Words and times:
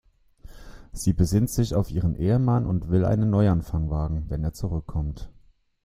Sie 0.93 1.13
besinnt 1.13 1.51
sich 1.51 1.75
auf 1.75 1.91
ihren 1.91 2.15
Ehemann 2.15 2.65
und 2.65 2.89
will 2.89 3.05
einen 3.05 3.29
Neuanfang 3.29 3.91
wagen, 3.91 4.25
wenn 4.29 4.43
er 4.43 4.51
zurückkommt. 4.51 5.29